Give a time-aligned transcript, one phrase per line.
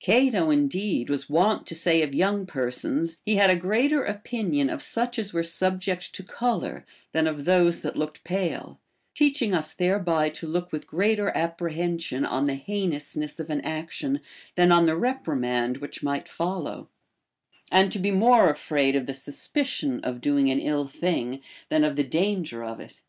[0.00, 4.82] Cato indeed was wont to say of young persons, he had a greater opinion of
[4.82, 8.80] such as were subject to color than of those that looked pale;
[9.14, 14.18] teaching us thereby to look with greater apprehension on the heinousness of an action
[14.56, 16.88] than on the reprimand which might follow,
[17.70, 21.94] and to be more afraid of the suspicion of doing an ill thing than of
[21.94, 23.02] the danger of it.